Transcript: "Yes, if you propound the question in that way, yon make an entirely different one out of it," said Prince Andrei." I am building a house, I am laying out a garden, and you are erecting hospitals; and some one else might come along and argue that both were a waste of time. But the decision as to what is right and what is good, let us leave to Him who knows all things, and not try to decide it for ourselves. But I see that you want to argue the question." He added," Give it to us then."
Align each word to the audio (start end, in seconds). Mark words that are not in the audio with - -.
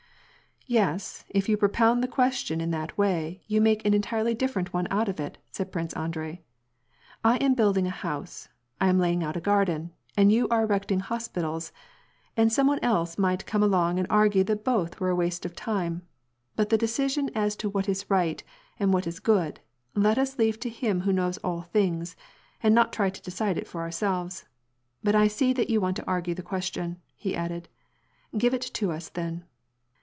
"Yes, 0.81 1.25
if 1.27 1.49
you 1.49 1.57
propound 1.57 2.01
the 2.01 2.07
question 2.07 2.61
in 2.61 2.71
that 2.71 2.97
way, 2.97 3.41
yon 3.45 3.61
make 3.63 3.83
an 3.83 3.93
entirely 3.93 4.33
different 4.33 4.71
one 4.71 4.87
out 4.89 5.09
of 5.09 5.19
it," 5.19 5.37
said 5.51 5.69
Prince 5.69 5.91
Andrei." 5.95 6.43
I 7.25 7.35
am 7.37 7.55
building 7.55 7.87
a 7.87 7.89
house, 7.89 8.47
I 8.79 8.87
am 8.87 8.97
laying 8.97 9.21
out 9.21 9.35
a 9.35 9.41
garden, 9.41 9.91
and 10.15 10.31
you 10.31 10.47
are 10.47 10.63
erecting 10.63 11.01
hospitals; 11.01 11.73
and 12.37 12.53
some 12.53 12.67
one 12.67 12.79
else 12.81 13.17
might 13.17 13.45
come 13.45 13.61
along 13.61 13.99
and 13.99 14.07
argue 14.09 14.45
that 14.45 14.63
both 14.63 14.97
were 15.01 15.09
a 15.09 15.15
waste 15.15 15.45
of 15.45 15.57
time. 15.57 16.03
But 16.55 16.69
the 16.69 16.77
decision 16.77 17.29
as 17.35 17.57
to 17.57 17.67
what 17.69 17.89
is 17.89 18.09
right 18.09 18.41
and 18.79 18.93
what 18.93 19.07
is 19.07 19.19
good, 19.19 19.59
let 19.93 20.17
us 20.17 20.37
leave 20.39 20.57
to 20.61 20.69
Him 20.69 21.01
who 21.01 21.11
knows 21.11 21.37
all 21.39 21.63
things, 21.63 22.15
and 22.63 22.73
not 22.73 22.93
try 22.93 23.09
to 23.09 23.21
decide 23.21 23.57
it 23.57 23.67
for 23.67 23.81
ourselves. 23.81 24.45
But 25.03 25.15
I 25.15 25.27
see 25.27 25.51
that 25.51 25.69
you 25.71 25.81
want 25.81 25.97
to 25.97 26.07
argue 26.07 26.35
the 26.35 26.41
question." 26.43 27.01
He 27.17 27.35
added," 27.35 27.67
Give 28.37 28.53
it 28.53 28.61
to 28.75 28.93
us 28.93 29.09
then." 29.09 29.43